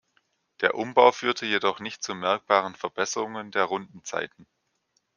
Der 0.61 0.73
Umbau 0.73 1.11
führte 1.11 1.45
jedoch 1.45 1.79
nicht 1.79 2.01
zu 2.01 2.15
merkbaren 2.15 2.73
Verbesserungen 2.75 3.51
der 3.51 3.65
Rundenzeiten. 3.65 4.47